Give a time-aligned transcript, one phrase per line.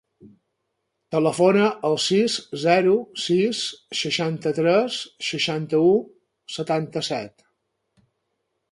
[1.15, 2.95] Telefona al sis, zero,
[3.27, 3.61] sis,
[4.01, 4.99] seixanta-tres,
[5.31, 5.95] seixanta-u,
[6.59, 7.51] setanta-set.